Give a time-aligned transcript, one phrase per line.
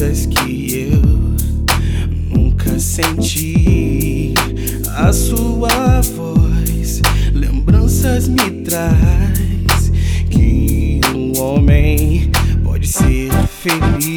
[0.00, 1.02] coisas que eu
[2.34, 4.32] nunca senti.
[4.96, 7.02] A sua voz,
[7.34, 9.92] lembranças me traz
[10.30, 12.30] que um homem
[12.64, 13.30] pode ser
[13.62, 14.09] feliz.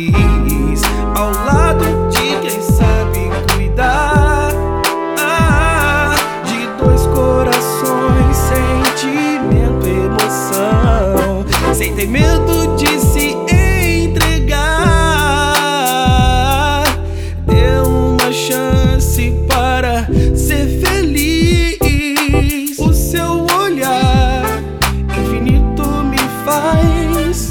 [26.53, 27.47] Faz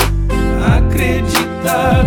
[0.76, 2.01] acreditar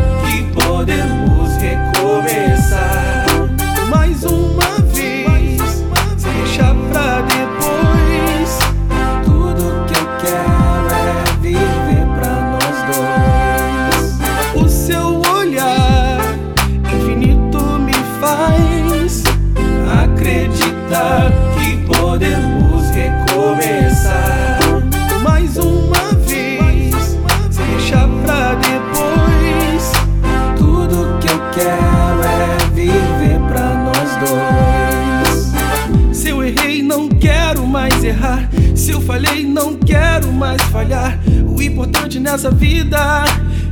[36.46, 38.48] errei, não quero mais errar.
[38.76, 41.20] Se eu falhei, não quero mais falhar.
[41.48, 43.26] O importante nessa vida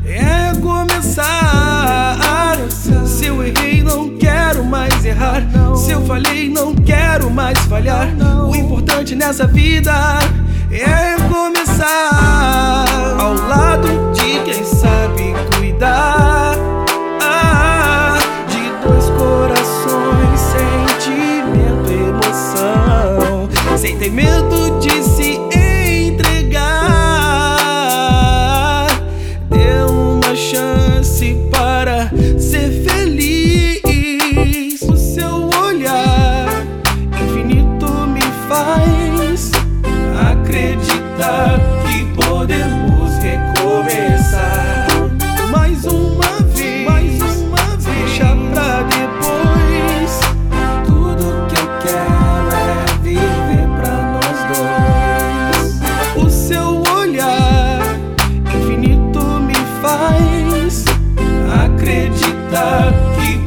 [0.05, 2.13] é começar.
[3.05, 5.43] Se eu errei, não quero mais errar.
[5.75, 8.09] Se eu falhei, não quero mais falhar.
[8.47, 9.93] O importante nessa vida
[10.71, 12.62] é começar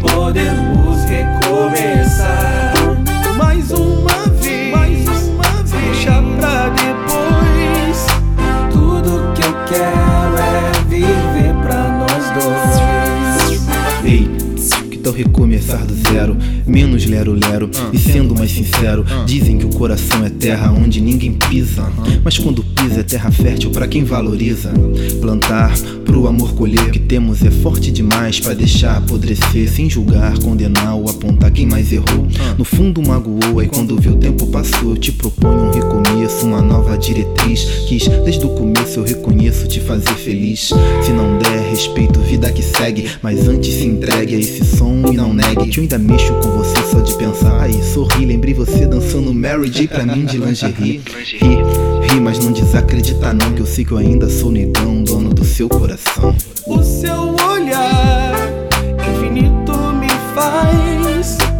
[0.00, 2.55] podemos recomeçar
[15.16, 16.36] recomeçar do zero?
[16.66, 17.70] Menos lero-lero.
[17.92, 21.90] E sendo mais sincero, dizem que o coração é terra onde ninguém pisa.
[22.22, 24.72] Mas quando pisa é terra fértil pra quem valoriza.
[25.20, 25.72] Plantar
[26.04, 26.88] pro amor colher.
[26.88, 29.68] O que temos é forte demais pra deixar apodrecer.
[29.68, 32.26] Sem julgar, condenar ou apontar quem mais errou.
[32.58, 34.90] No fundo magoou, aí quando vê o tempo passou.
[34.90, 37.64] Eu te proponho um recomeço, uma nova diretriz.
[37.88, 40.70] Quis desde o começo eu reconheço te fazer feliz.
[41.02, 43.06] Se não der respeito, vida que segue.
[43.22, 45.68] Mas antes se entregue a esse som e não negue.
[45.68, 47.62] Que eu ainda mexo com você só de pensar.
[47.62, 51.02] Aí sorri, lembrei você dançando Mary J pra mim de lingerie.
[51.40, 51.58] Ri,
[52.02, 53.52] ri, mas não desacredita não.
[53.52, 56.34] Que eu sei que eu ainda sou negão, dono do seu coração.
[56.66, 58.34] O seu olhar
[59.08, 61.55] infinito me faz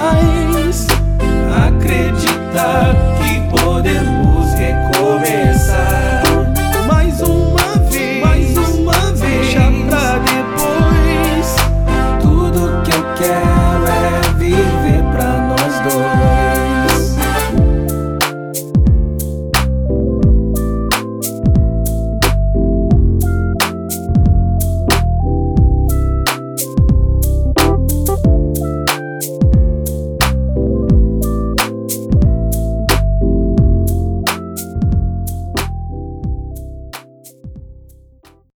[0.00, 0.41] me